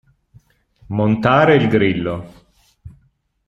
Montare 0.87 1.53
il 1.57 1.67
grillo. 1.67 2.33